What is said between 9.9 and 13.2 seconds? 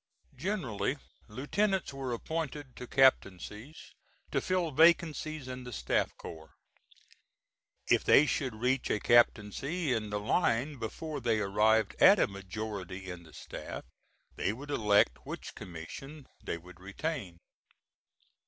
in the line before they arrived at a majority